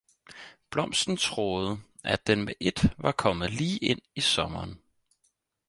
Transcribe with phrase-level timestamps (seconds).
[0.71, 4.81] Blomsten troede, at den med et var kommet lige ind i sommeren.